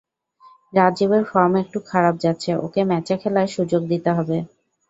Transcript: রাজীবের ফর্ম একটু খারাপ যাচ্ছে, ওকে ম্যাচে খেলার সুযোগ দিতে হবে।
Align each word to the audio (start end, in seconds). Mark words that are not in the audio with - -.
রাজীবের 0.73 1.23
ফর্ম 1.25 1.53
একটু 1.63 1.77
খারাপ 1.89 2.15
যাচ্ছে, 2.23 2.51
ওকে 2.65 2.81
ম্যাচে 2.89 3.15
খেলার 3.21 3.47
সুযোগ 3.55 3.81
দিতে 3.91 4.09
হবে। 4.17 4.37